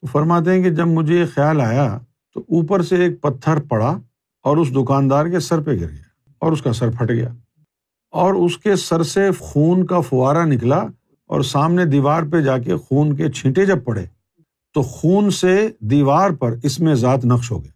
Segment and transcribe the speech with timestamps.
[0.00, 1.98] تو فرماتے ہیں کہ جب مجھے یہ خیال آیا
[2.34, 3.98] تو اوپر سے ایک پتھر پڑا
[4.42, 7.28] اور اس دکاندار کے سر پہ گر گیا اور اس کا سر پھٹ گیا
[8.10, 10.78] اور اس کے سر سے خون کا فوارا نکلا
[11.26, 14.04] اور سامنے دیوار پہ جا کے خون کے چھینٹے جب پڑے
[14.74, 17.70] تو خون سے دیوار پر اس میں ذات نقش ہو گیا۔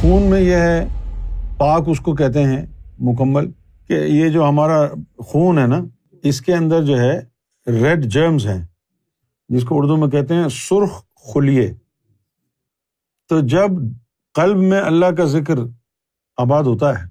[0.00, 0.99] خون میں یہ ہے
[1.60, 2.64] پاک اس کو کہتے ہیں
[3.00, 3.50] مکمل،
[3.90, 4.78] کہ یہ جو ہمارا
[5.20, 5.80] خون ہے نا،
[6.24, 7.18] اس کے اندر جو ہے
[7.66, 8.62] ریڈ جرمز ہیں،
[9.50, 11.72] جس کو اردو میں کہتے ہیں سرخ خلیے۔
[13.30, 13.70] تو جب
[14.34, 15.58] قلب میں اللہ کا ذکر
[16.38, 17.04] آباد ہوتا ہے،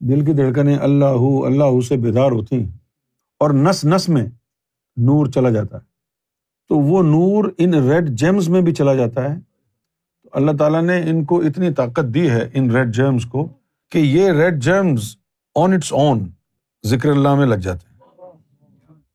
[0.00, 2.70] دل کی دھڑکنیں اللہ اللہ سے بیدار ہوتی ہیں،
[3.40, 4.26] اور نس نس میں
[4.96, 5.84] نور چلا جاتا ہے،
[6.70, 9.38] تو وہ نور ان ریڈ جیمز میں بھی چلا جاتا ہے۔
[10.32, 13.48] اللہ تعالیٰ نے ان کو اتنی طاقت دی ہے، ان ریڈ جرمس کو
[13.92, 15.16] کہ یہ red germs
[15.54, 16.28] on its own
[16.84, 17.98] ذکر اللہ میں لگ جاتے ہیں۔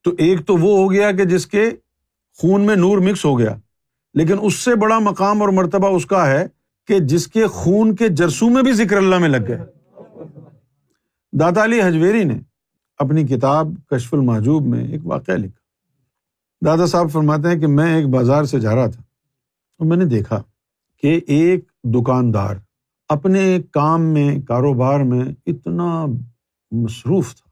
[0.03, 1.69] تو ایک تو وہ ہو گیا کہ جس کے
[2.37, 3.55] خون میں نور مکس ہو گیا،
[4.13, 6.45] لیکن اس سے بڑا مقام اور مرتبہ اس کا ہے
[6.87, 9.57] کہ جس کے خون کے جرسوں میں بھی ذکر اللہ میں لگ گئے۔
[11.33, 12.39] داتا علی حجویری نے
[12.97, 15.65] اپنی کتاب کشف المحجوب میں ایک واقعہ لکھا۔
[16.65, 19.01] دادا صاحب فرماتے ہیں کہ میں ایک بازار سے جا رہا تھا
[19.77, 20.41] تو میں نے دیکھا
[21.03, 22.55] کہ ایک دکاندار
[23.09, 26.05] اپنے کام میں، کاروبار میں اتنا
[26.71, 27.49] مصروف تھا۔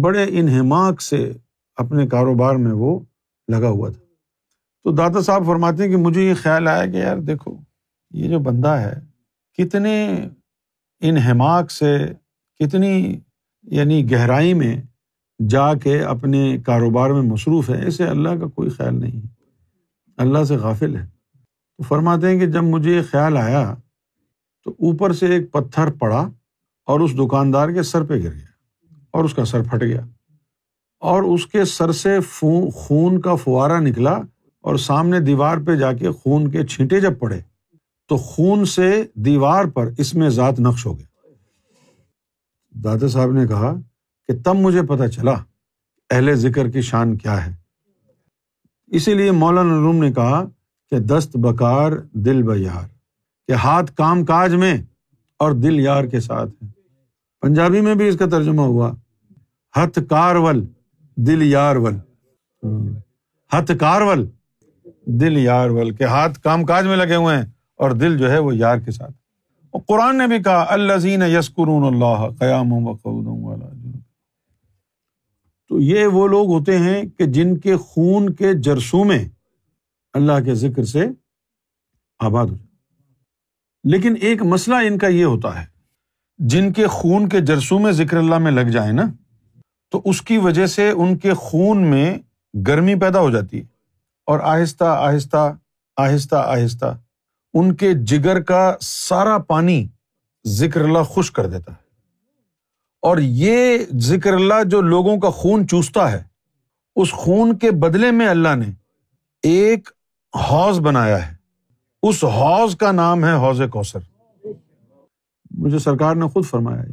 [0.00, 1.32] بڑے انہماک سے
[1.76, 3.00] اپنے کاروبار میں وہ
[3.48, 4.00] لگا ہوا تھا۔
[4.84, 7.56] تو دادا صاحب فرماتے ہیں کہ مجھے یہ خیال آیا کہ یار دیکھو،
[8.10, 9.00] یہ جو بندہ ہے،
[9.58, 10.28] کتنے
[11.00, 11.98] انہماک سے،
[12.58, 13.20] کتنی
[13.62, 14.82] یعنی گہرائی میں
[15.48, 19.26] جا کے اپنے کاروبار میں مصروف ہے، اسے اللہ کا کوئی خیال نہیں
[20.16, 21.06] اللہ سے غافل ہے۔
[21.76, 23.74] تو فرماتے ہیں کہ جب مجھے یہ خیال آیا
[24.66, 26.28] تو اوپر سے ایک پتھر پڑا
[26.86, 28.46] اور اس دکاندار کے سر پہ گر گیا
[29.10, 30.06] اور اس کا سر پھٹ گیا
[31.00, 32.18] اور اس کے سر سے
[32.74, 34.20] خون کا فوارا نکلا
[34.60, 37.40] اور سامنے دیوار پہ جا کے خون کے چھینٹے جب پڑے
[38.08, 41.06] تو خون سے دیوار پر اس میں ذات نقش ہو گیا۔
[42.84, 43.74] دادا صاحب نے کہا
[44.28, 45.34] کہ تب مجھے پتا چلا
[46.10, 47.54] اہل ذکر کی شان کیا ہے۔
[48.86, 50.44] اسی لیے مولانا روم نے کہا
[50.90, 52.95] کہ دست بکار دل بیار
[53.48, 54.82] کہ ہاتھ کام کاج میں
[55.38, 56.68] اور دل یار کے ساتھ ہے۔
[57.40, 58.92] پنجابی میں بھی اس کا ترجمہ ہوا۔
[59.76, 60.66] ہتھ کار ول،
[61.16, 61.96] دل یار ول۔
[63.52, 64.28] ہتھ کار ول،
[65.06, 67.44] دل یار ول، کہ ہاتھ کام کاج میں لگے ہوئے ہیں
[67.76, 69.12] اور دل جو ہے وہ یار کے ساتھ۔
[69.88, 72.96] قرآن نے بھی کہا اللہ زین یسکرون اللہ قیام
[75.68, 79.28] تو یہ وہ لوگ ہوتے ہیں کہ جن کے خون کے جرسوں میں
[80.14, 81.06] اللہ کے ذکر سے
[82.18, 82.65] آباد ہو
[83.90, 85.66] لیکن ایک مسئلہ ان کا یہ ہوتا ہے۔
[86.38, 89.02] جن کے خون کے جرسوں میں ذکر اللہ میں لگ جائے نا،
[89.90, 92.18] تو اس کی وجہ سے ان کے خون میں
[92.66, 93.64] گرمی پیدا ہو جاتی ہے۔
[94.26, 95.52] اور آہستہ آہستہ
[95.96, 96.98] آہستہ آہستہ
[97.54, 99.88] ان کے جگر کا سارا پانی
[100.46, 101.86] ذکر اللہ خوش کر دیتا ہے۔
[103.02, 106.22] اور یہ ذکر اللہ جو لوگوں کا خون چوستا ہے،
[106.96, 108.66] اس خون کے بدلے میں اللہ نے
[109.42, 109.88] ایک
[110.50, 111.35] حوض بنایا ہے۔
[112.08, 113.98] اس حوض کا نام ہے حوض کوثر۔
[115.50, 116.84] مجھے سرکار نے خود فرمایا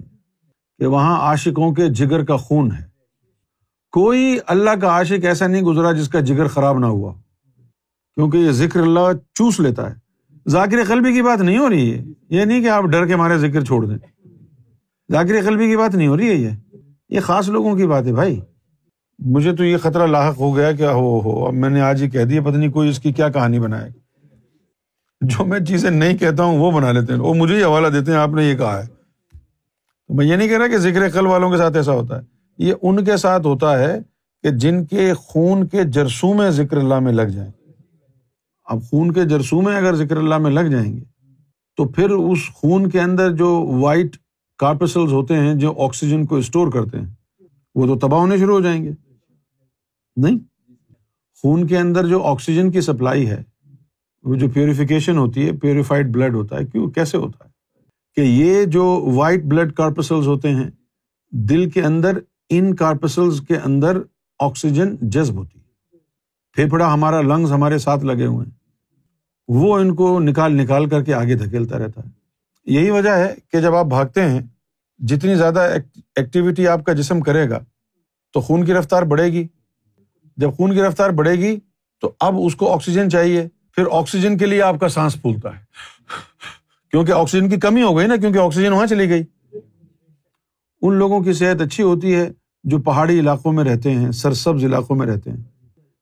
[0.80, 2.86] کہ وہاں عاشقوں کے جگر کا خون ہے۔
[3.92, 7.14] کوئی اللہ کا عاشق ایسا نہیں گزرا جس کا جگر خراب نہ ہوا،
[8.16, 9.96] کیونکہ یہ ذکر اللہ چوس لیتا ہے۔
[10.48, 13.38] ذاکر قلبی کی بات نہیں ہو رہی ہے۔ یہ نہیں کہ آپ ڈر کے مارے
[13.38, 14.28] ذکر چھوڑ دیں۔
[15.12, 16.50] ذاکر قلبی کی بات نہیں ہو رہی ہے یہ۔
[17.10, 18.42] یہ خاص لوگوں کی بات ہے بھائی۔
[19.20, 22.10] مجھے تو یہ خطرہ لاحق ہو گیا کہ ہو ہو، اب میں نے آج ہی
[22.10, 24.03] کہہ دیا، پتہ نہیں کوئی اس کی کیا کہانی بنائے
[25.24, 28.12] جو میں چیزیں نہیں کہتا ہوں، وہ بنا لیتے ہیں۔ وہ مجھے ہی حوالہ دیتے
[28.12, 28.88] ہیں، آپ نے یہ کہا ہے۔
[30.08, 32.26] تو میں یہ نہیں کہہ رہا کہ ذکر قل والوں کے ساتھ ایسا ہوتا ہے۔
[32.58, 34.00] یہ ان کے ساتھ ہوتا ہے
[34.44, 37.52] کہ جن کے خون کے جرسوں میں ذکر اللہ میں لگ جائیں۔
[38.66, 41.04] اب خون کے جرسوں میں اگر ذکر اللہ میں لگ جائیں گے،
[41.78, 44.18] تو پھر اس خون کے اندر جو وائٹ
[44.58, 47.08] کارپسلز ہوتے ہیں، جو آکسیجن کو اسٹور کرتے ہیں،
[47.76, 48.92] وہ تو تباہ ہونے شروع ہو جائیں گے۔
[50.16, 50.38] نہیں،
[51.42, 53.53] خون کے اندر جو آکسیجن کی سپلائی ہے
[54.24, 57.50] وہ جو پیوریفیکیشن ہوتی ہے پیوریفائڈ بلڈ ہوتا ہے، کیوں، کیسے ہوتا ہے؟
[58.16, 60.70] کہ یہ جو وائٹ بلڈ کارپسلز ہوتے ہیں،
[61.32, 63.98] دل کے اندر، ان کارپسلز کے اندر
[64.40, 65.98] آکسیجن جذب ہوتی ہے۔
[66.54, 68.58] پھیپھڑا ہمارا لنگز ہمارے ساتھ لگے ہوئے ہیں۔
[69.48, 72.10] وہ ان کو نکال نکال کر کے آگے دھکیلتا رہتا ہے۔
[72.66, 74.42] یہی وجہ ہے کہ جب آپ بھاگتے ہیں،
[75.00, 75.76] جتنی زیادہ
[76.16, 77.60] ایکٹیویٹی آپ کا جسم کرے گا،
[78.34, 79.48] تو خون کی رفتار بڑھے گی۔
[80.38, 81.60] جب خون کی رفتار بڑھے گی،
[82.02, 85.64] تو اب اس کو آکسیجن چاہیے۔ پھر آکسیجن کے لیے آپ کا سانس پھولتا ہے۔
[86.92, 89.24] کیونکہ آکسیجن کی کمی ہو گئی نا، کیونکہ آکسیجن وہاں چلی گئی۔
[90.82, 92.30] ان لوگوں کی صحت اچھی ہوتی ہے
[92.64, 95.44] جو پہاڑی علاقوں میں رہتے ہیں، سرسبز علاقوں میں رہتے ہیں۔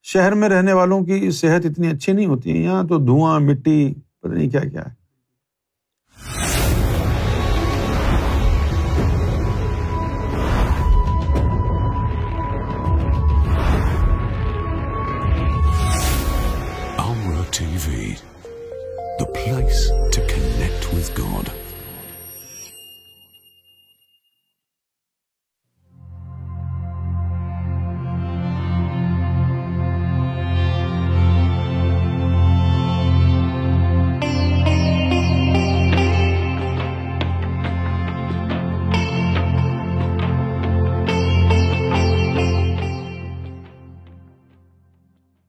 [0.03, 3.93] شہر میں رہنے والوں کی صحت اتنی اچھی نہیں ہوتی ہے یہاں تو دھواں، مٹی،
[4.19, 5.00] پتہ نہیں کیا کیا ہے۔